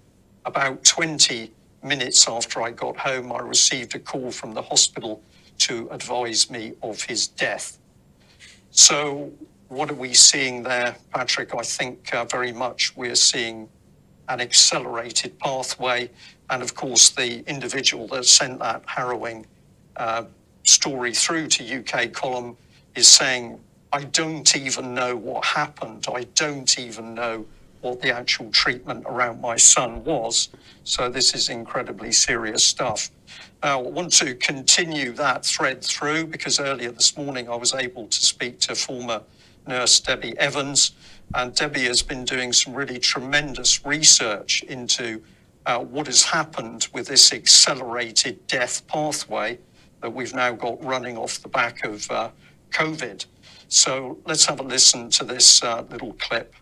[0.45, 5.23] About 20 minutes after I got home, I received a call from the hospital
[5.65, 7.79] to advise me of his death.
[8.69, 9.31] So,
[9.73, 11.53] what are we seeing there, Patrick?
[11.55, 13.69] I think uh, very much we're seeing
[14.29, 16.09] an accelerated pathway.
[16.49, 19.45] And of course, the individual that sent that harrowing
[19.97, 20.25] uh,
[20.63, 22.55] story through to UK Column
[22.95, 23.59] is saying,
[23.91, 26.07] I don't even know what happened.
[26.13, 27.45] I don't even know
[27.81, 30.49] what the actual treatment around my son was.
[30.83, 33.11] So this is incredibly serious stuff.
[33.61, 38.07] Now, I want to continue that thread through because earlier this morning I was able
[38.07, 39.21] to speak to former
[39.67, 40.91] nurse Debbie Evans.
[41.35, 45.21] And Debbie has been doing some really tremendous research into
[45.65, 49.57] uh, what has happened with this accelerated death pathway
[50.01, 52.29] that we've now got running off the back of uh,
[52.71, 53.25] COVID.
[53.69, 56.53] So let's have a listen to this uh, little clip.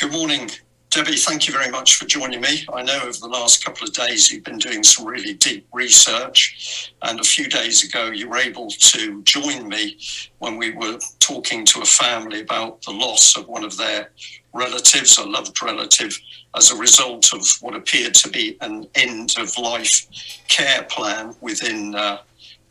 [0.00, 0.50] Good morning,
[0.92, 1.16] Debbie.
[1.16, 2.66] Thank you very much for joining me.
[2.70, 6.92] I know over the last couple of days you've been doing some really deep research,
[7.00, 9.96] and a few days ago you were able to join me
[10.40, 14.10] when we were talking to a family about the loss of one of their
[14.52, 16.20] relatives, a loved relative,
[16.54, 20.06] as a result of what appeared to be an end of life
[20.48, 21.94] care plan within.
[21.94, 22.18] Uh,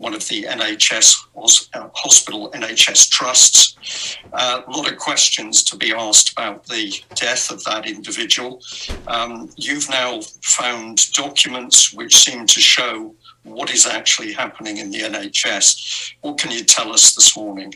[0.01, 1.27] one of the NHS
[1.75, 4.17] uh, hospital NHS trusts.
[4.33, 8.61] Uh, a lot of questions to be asked about the death of that individual.
[9.07, 15.01] Um, you've now found documents which seem to show what is actually happening in the
[15.01, 16.13] NHS.
[16.21, 17.75] What can you tell us this morning?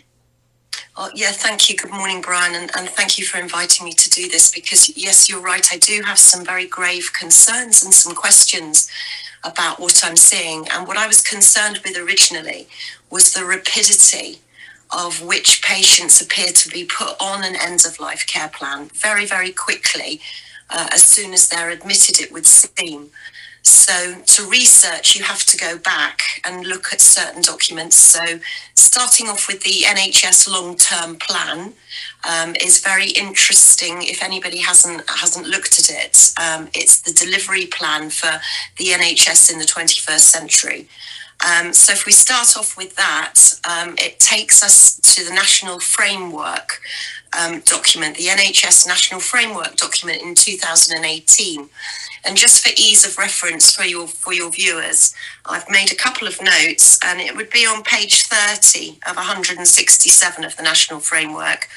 [0.98, 1.76] Oh, yeah, thank you.
[1.76, 5.30] Good morning, Brian, and, and thank you for inviting me to do this because, yes,
[5.30, 5.66] you're right.
[5.72, 8.90] I do have some very grave concerns and some questions
[9.45, 10.67] about what I'm seeing.
[10.69, 12.67] And what I was concerned with originally
[13.10, 14.39] was the rapidity
[14.95, 19.25] of which patients appear to be put on an end of life care plan very,
[19.25, 20.21] very quickly
[20.69, 23.12] uh, as soon as they're admitted, it would seem.
[23.67, 27.97] So, to research, you have to go back and look at certain documents.
[27.97, 28.39] So,
[28.75, 31.73] starting off with the NHS long term plan
[32.30, 34.04] um, is very interesting.
[34.04, 38.39] If anybody hasn't hasn't looked at it, um, it's the delivery plan for
[38.78, 40.88] the NHS in the 21st century.
[41.43, 43.36] Um, so, if we start off with that,
[43.69, 46.82] um, it takes us to the national framework
[47.38, 51.69] um, document, the NHS National Framework document in 2018.
[52.26, 55.13] And just for ease of reference for your for your viewers,
[55.45, 60.43] I've made a couple of notes, and it would be on page 30 of 167
[60.43, 61.67] of the National Framework,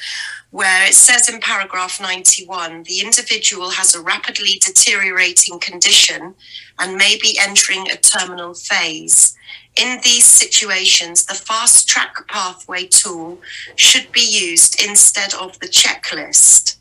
[0.49, 6.33] where it says in paragraph 91 the individual has a rapidly deteriorating condition
[6.79, 9.35] and may be entering a terminal phase.
[9.79, 13.39] In these situations, the fast track pathway tool
[13.77, 16.75] should be used instead of the checklist.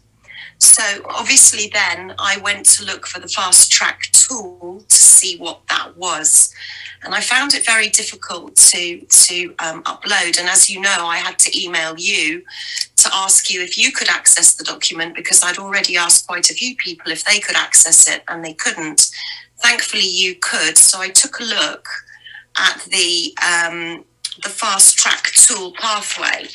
[0.58, 5.60] So obviously, then I went to look for the fast track tool to see what
[5.68, 6.52] that was,
[7.04, 10.40] and I found it very difficult to to um, upload.
[10.40, 12.42] And as you know, I had to email you
[12.96, 16.54] to ask you if you could access the document because I'd already asked quite a
[16.54, 19.08] few people if they could access it, and they couldn't.
[19.62, 20.76] Thankfully, you could.
[20.76, 21.88] So I took a look
[22.58, 24.04] at the um,
[24.42, 26.46] the fast track tool pathway.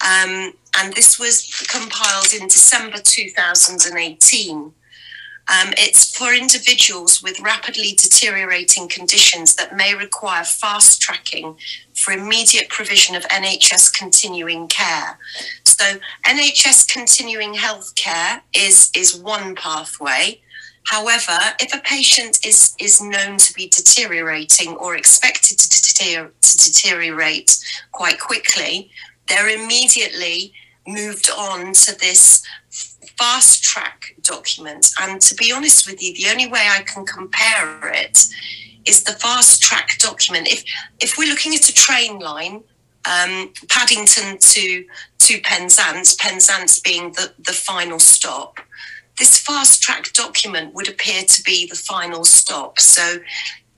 [0.00, 4.72] Um, and this was compiled in December 2018.
[5.50, 11.56] Um, it's for individuals with rapidly deteriorating conditions that may require fast tracking
[11.94, 15.18] for immediate provision of NHS continuing care.
[15.64, 20.40] So, NHS continuing health care is, is one pathway.
[20.84, 26.56] However, if a patient is, is known to be deteriorating or expected to, deter- to
[26.56, 27.58] deteriorate
[27.92, 28.90] quite quickly,
[29.28, 30.52] they're immediately
[30.86, 32.42] moved on to this
[33.18, 34.90] fast track document.
[35.00, 38.26] And to be honest with you, the only way I can compare it
[38.86, 40.48] is the fast track document.
[40.48, 40.64] If
[41.00, 42.62] if we're looking at a train line,
[43.04, 44.84] um, Paddington to
[45.18, 48.58] to Penzance, Penzance being the, the final stop,
[49.20, 52.80] this fast track document would appear to be the final stop.
[52.80, 53.18] So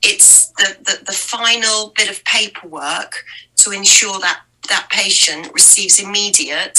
[0.00, 3.24] it's the, the, the final bit of paperwork
[3.56, 6.78] to ensure that that patient receives immediate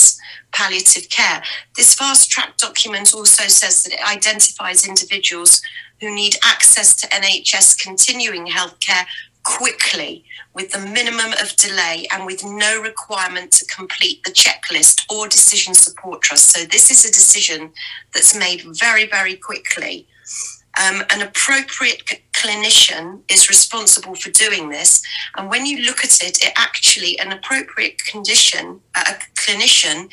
[0.54, 1.44] palliative care.
[1.76, 5.62] This fast track document also says that it identifies individuals
[6.00, 9.06] who need access to NHS continuing healthcare
[9.44, 15.28] quickly with the minimum of delay and with no requirement to complete the checklist or
[15.28, 16.52] decision support trust.
[16.52, 17.72] So, this is a decision
[18.14, 20.08] that's made very, very quickly.
[20.82, 25.04] Um, an appropriate clinician is responsible for doing this.
[25.38, 30.10] And when you look at it, it actually, an appropriate condition, a clinician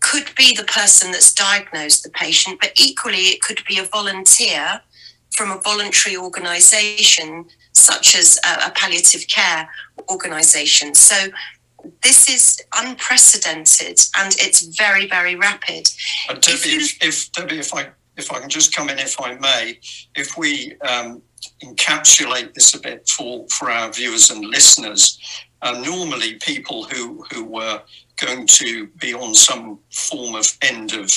[0.00, 4.82] could be the person that's diagnosed the patient, but equally, it could be a volunteer
[5.36, 9.68] from a voluntary organisation, such as a, a palliative care
[10.10, 10.94] organisation.
[10.94, 11.28] So
[12.02, 15.88] this is unprecedented and it's very, very rapid.
[16.28, 18.98] Uh, Debbie, if, you, if, if, Debbie, if I if I can just come in,
[19.00, 19.78] if I may,
[20.14, 21.20] if we um,
[21.62, 25.18] encapsulate this a bit for, for our viewers and listeners.
[25.62, 27.80] Uh, normally, people who, who were
[28.16, 31.10] going to be on some form of end of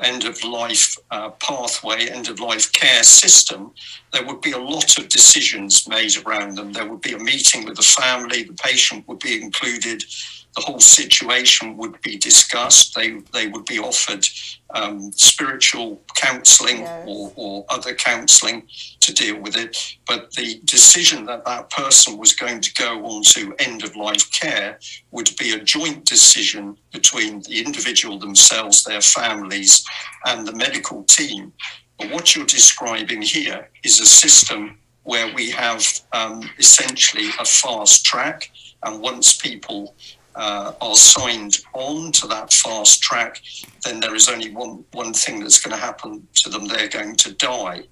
[0.00, 3.72] end of life uh, pathway, end of life care system,
[4.12, 6.72] there would be a lot of decisions made around them.
[6.72, 10.04] There would be a meeting with the family, the patient would be included,
[10.54, 12.94] the whole situation would be discussed.
[12.94, 14.26] They they would be offered
[14.74, 17.04] um, spiritual counselling yes.
[17.06, 18.66] or, or other counselling
[19.00, 19.96] to deal with it.
[20.06, 24.30] But the decision that that person was going to go on to end of life
[24.30, 24.78] care
[25.10, 29.84] would be a joint decision between the individual themselves, their families,
[30.26, 31.52] and the medical team.
[31.98, 38.04] But what you're describing here is a system where we have um, essentially a fast
[38.04, 38.50] track.
[38.84, 39.94] And once people
[40.34, 43.40] uh, are signed on to that fast track,
[43.84, 46.66] then there is only one, one thing that's going to happen to them.
[46.66, 47.82] They're going to die.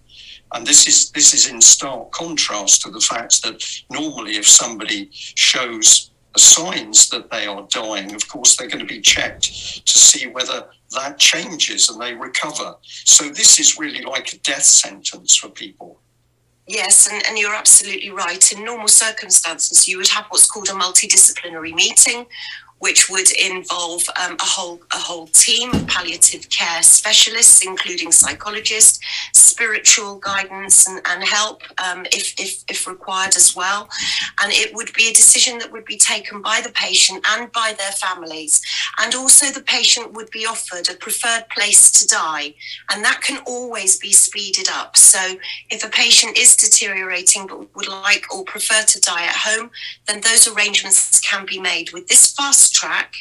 [0.52, 5.08] And this is this is in stark contrast to the fact that normally if somebody
[5.12, 10.26] shows signs that they are dying, of course they're going to be checked to see
[10.26, 12.74] whether that changes and they recover.
[12.82, 16.00] So this is really like a death sentence for people.
[16.70, 18.52] Yes, and, and you're absolutely right.
[18.52, 22.26] In normal circumstances, you would have what's called a multidisciplinary meeting
[22.80, 28.98] which would involve um, a whole a whole team of palliative care specialists, including psychologists,
[29.32, 33.88] spiritual guidance and, and help um, if, if, if required as well.
[34.42, 37.74] And it would be a decision that would be taken by the patient and by
[37.76, 38.62] their families.
[38.98, 42.54] And also, the patient would be offered a preferred place to die,
[42.90, 44.96] and that can always be speeded up.
[44.96, 45.36] So,
[45.68, 49.70] if a patient is deteriorating but would like or prefer to die at home,
[50.06, 51.92] then those arrangements can be made.
[51.92, 53.14] With this fast track,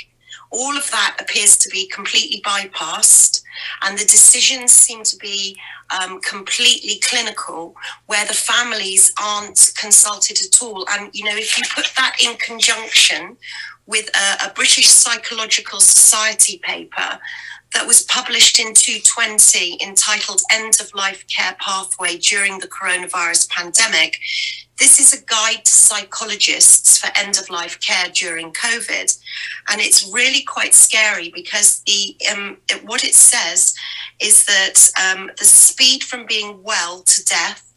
[0.51, 3.43] all of that appears to be completely bypassed,
[3.83, 5.57] and the decisions seem to be
[6.01, 7.75] um, completely clinical,
[8.07, 10.85] where the families aren't consulted at all.
[10.89, 13.37] And you know, if you put that in conjunction
[13.85, 17.19] with a, a British Psychological Society paper
[17.73, 24.19] that was published in 2020 entitled End of Life Care Pathway During the Coronavirus Pandemic,
[24.79, 29.19] this is a guide to psychologists for end of life care during COVID.
[29.69, 33.75] And it's really quite scary because the um, what it says
[34.21, 37.68] is that um, the speed from being well to death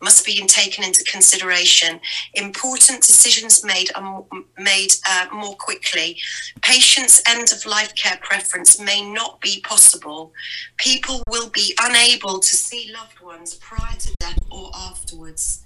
[0.00, 2.00] must be taken into consideration.
[2.34, 4.24] Important decisions made are
[4.58, 6.18] made uh, more quickly.
[6.62, 10.32] Patients' end of life care preference may not be possible.
[10.76, 15.62] People will be unable to see loved ones prior to death or afterwards.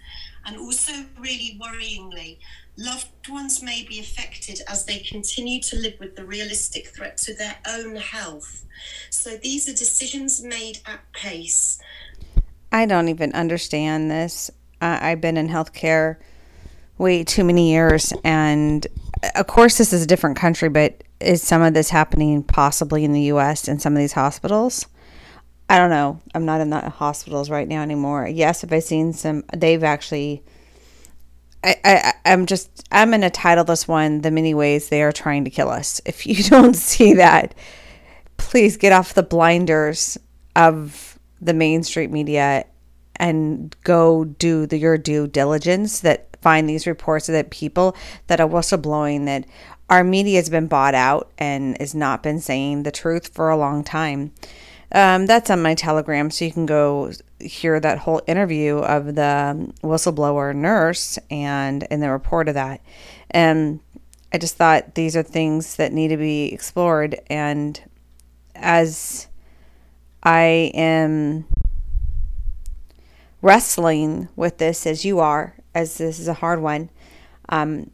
[0.47, 2.39] And also, really worryingly,
[2.77, 7.35] loved ones may be affected as they continue to live with the realistic threat to
[7.35, 8.65] their own health.
[9.11, 11.79] So these are decisions made at pace.
[12.73, 14.51] I don't even understand this.
[14.81, 16.17] I've been in healthcare
[16.99, 18.87] way too many years, and
[19.23, 23.05] uh, of course, this is a different country, but is some of this happening possibly
[23.05, 23.69] in the U.S.
[23.69, 24.87] in some of these hospitals?
[25.69, 26.21] I don't know.
[26.35, 28.27] I'm not in the hospitals right now anymore.
[28.27, 29.45] Yes, have I seen some?
[29.57, 30.43] They've actually.
[31.63, 35.45] I, I I'm just I'm to title this one the many ways they are trying
[35.45, 36.01] to kill us.
[36.07, 37.55] If you don't see that,
[38.37, 40.19] please get off the blinders
[40.57, 41.10] of
[41.41, 42.65] the mainstream media
[43.17, 47.95] and go do the, your due diligence that find these reports that people
[48.29, 49.45] that are whistleblowing that
[49.91, 53.57] our media has been bought out and has not been saying the truth for a
[53.57, 54.33] long time
[54.93, 59.73] um, that's on my Telegram, so you can go hear that whole interview of the
[59.83, 62.81] whistleblower nurse and in the report of that.
[63.31, 63.81] And
[64.33, 67.21] I just thought these are things that need to be explored.
[67.29, 67.81] And
[68.57, 69.29] as
[70.23, 71.47] I am
[73.43, 76.91] wrestling with this, as you are, as this is a hard one,
[77.49, 77.91] um,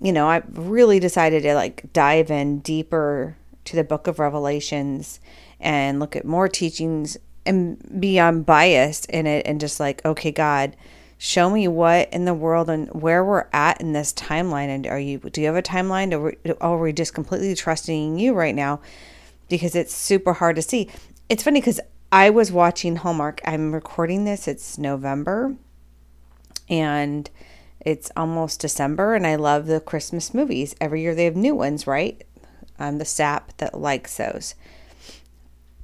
[0.00, 5.20] you know, I really decided to like dive in deeper to the book of Revelations
[5.58, 10.76] and look at more teachings and be unbiased in it and just like, okay, God,
[11.18, 14.68] show me what in the world and where we're at in this timeline.
[14.68, 18.34] And are you, do you have a timeline or are we just completely trusting you
[18.34, 18.80] right now?
[19.48, 20.90] Because it's super hard to see.
[21.28, 21.80] It's funny because
[22.12, 23.40] I was watching Hallmark.
[23.44, 25.56] I'm recording this, it's November
[26.68, 27.28] and
[27.80, 30.74] it's almost December, and I love the Christmas movies.
[30.80, 32.24] Every year they have new ones, right?
[32.78, 34.54] I'm the sap that likes those.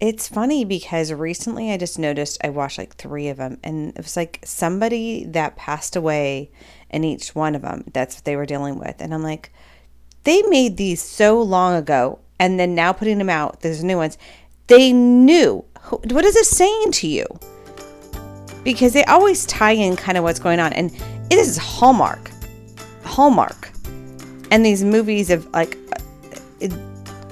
[0.01, 3.99] It's funny because recently I just noticed I watched like three of them, and it
[3.99, 6.51] was like somebody that passed away
[6.91, 7.85] in each one of them.
[7.93, 8.97] That's what they were dealing with.
[9.01, 9.53] And I'm like,
[10.25, 14.19] they made these so long ago, and then now putting them out, there's new ones.
[14.67, 15.65] They knew.
[15.91, 17.27] What is it saying to you?
[18.65, 20.73] Because they always tie in kind of what's going on.
[20.73, 20.93] And
[21.31, 22.31] it is Hallmark.
[23.05, 23.71] Hallmark.
[24.51, 25.77] And these movies of like.
[25.93, 26.73] Uh, it,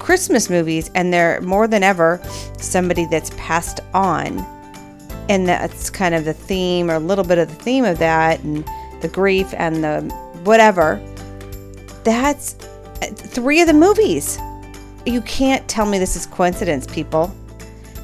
[0.00, 2.20] Christmas movies, and they're more than ever
[2.58, 4.40] somebody that's passed on.
[5.28, 8.40] And that's kind of the theme, or a little bit of the theme of that,
[8.40, 8.64] and
[9.02, 10.00] the grief and the
[10.42, 11.00] whatever.
[12.02, 12.56] That's
[13.02, 14.36] uh, three of the movies.
[15.06, 17.34] You can't tell me this is coincidence, people.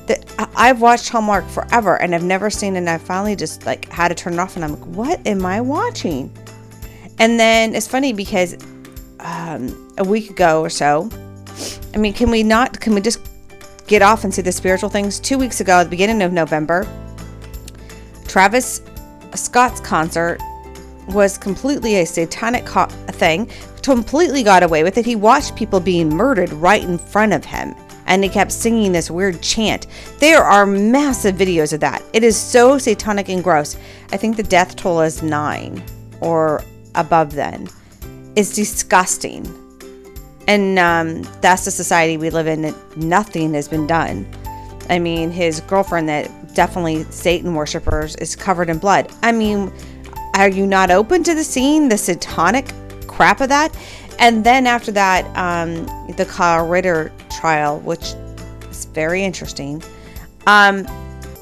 [0.06, 0.24] That
[0.56, 2.76] I've watched Hallmark forever and I've never seen.
[2.76, 5.44] And I finally just like had to turn it off, and I'm like, what am
[5.44, 6.32] I watching?
[7.18, 8.56] And then it's funny because
[9.20, 11.10] um, a week ago or so,
[11.94, 13.20] I mean, can we not, can we just
[13.86, 15.18] get off and see the spiritual things?
[15.18, 16.86] Two weeks ago, at the beginning of November,
[18.28, 18.82] Travis
[19.34, 20.40] Scott's concert
[21.08, 23.50] was completely a satanic co- thing.
[23.86, 25.06] Completely got away with it.
[25.06, 27.72] He watched people being murdered right in front of him
[28.06, 29.86] and he kept singing this weird chant.
[30.18, 32.02] There are massive videos of that.
[32.12, 33.76] It is so satanic and gross.
[34.10, 35.84] I think the death toll is nine
[36.20, 36.64] or
[36.96, 37.68] above then.
[38.34, 39.46] It's disgusting.
[40.48, 42.74] And um, that's the society we live in.
[42.96, 44.28] Nothing has been done.
[44.90, 49.12] I mean, his girlfriend, that definitely Satan worshippers, is covered in blood.
[49.22, 49.72] I mean,
[50.34, 52.72] are you not open to the scene, the satanic
[53.16, 53.76] crap of that?
[54.18, 55.86] And then after that, um,
[56.16, 58.14] the Kyle Ritter trial, which
[58.70, 59.82] is very interesting.
[60.46, 60.86] Um,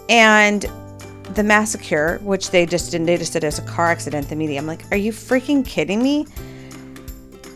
[0.08, 0.62] and
[1.34, 4.28] the massacre, which they just didn't, they just it was a car accident.
[4.28, 6.26] The media, I'm like, are you freaking kidding me?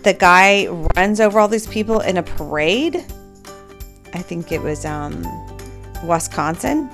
[0.02, 0.66] The guy
[0.96, 2.96] runs over all these people in a parade.
[4.14, 5.22] I think it was um,
[6.04, 6.88] Wisconsin,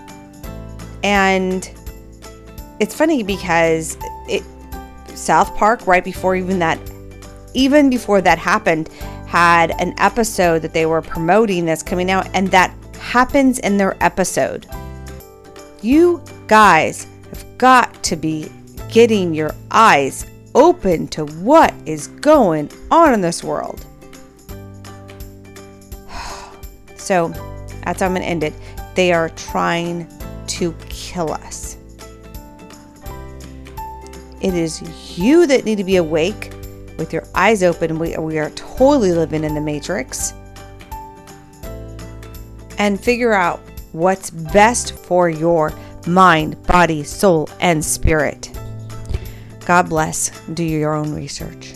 [1.02, 1.70] and
[2.80, 3.96] it's funny because
[4.28, 4.42] it
[5.16, 6.78] South Park right before even that,
[7.54, 8.88] even before that happened,
[9.26, 13.96] had an episode that they were promoting that's coming out, and that happens in their
[14.02, 14.66] episode.
[15.80, 18.50] You guys have got to be
[18.88, 23.84] getting your eyes open to what is going on in this world.
[26.96, 27.28] So
[27.84, 28.54] that's how I'm going to end it.
[28.94, 30.08] They are trying
[30.46, 31.76] to kill us.
[34.40, 36.53] It is you that need to be awake
[36.96, 37.98] with your eyes open.
[37.98, 40.32] We, we are totally living in the matrix.
[42.78, 43.60] And figure out
[43.92, 45.72] what's best for your
[46.06, 48.50] mind, body, soul, and spirit.
[49.66, 50.30] God bless.
[50.50, 51.73] Do your own research.